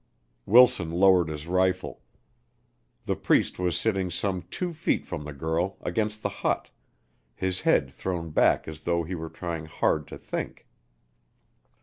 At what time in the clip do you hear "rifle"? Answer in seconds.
1.45-2.01